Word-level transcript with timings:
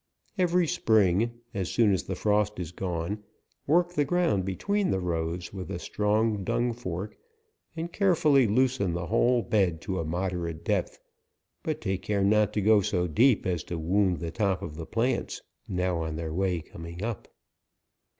Every 0.35 0.65
spring, 0.65 1.41
as 1.53 1.69
soon 1.69 1.93
as 1.93 2.05
the 2.05 2.15
frost 2.15 2.59
is 2.59 2.71
gone, 2.71 3.21
work 3.67 3.93
the 3.93 4.03
ground 4.03 4.45
between 4.45 4.89
the 4.89 4.99
rows 4.99 5.53
with 5.53 5.69
a 5.69 5.77
strong 5.77 6.43
dung 6.43 6.73
fork, 6.73 7.15
and 7.77 7.93
carefully 7.93 8.47
loosen 8.47 8.93
the 8.93 9.05
whole 9.05 9.43
bed 9.43 9.79
to 9.81 9.99
a 9.99 10.03
moderate 10.03 10.65
depth; 10.65 10.99
but 11.61 11.81
take 11.81 12.01
care 12.01 12.23
not 12.23 12.51
to 12.53 12.61
go 12.61 12.81
so 12.81 13.05
deep 13.05 13.45
as 13.45 13.63
to 13.65 13.77
wound 13.77 14.17
the 14.21 14.31
top 14.31 14.63
of 14.63 14.73
the 14.75 14.87
plants, 14.87 15.43
now 15.67 15.99
on 15.99 16.15
their 16.15 16.33
way 16.33 16.61
coming 16.61 17.03
up. 17.03 17.27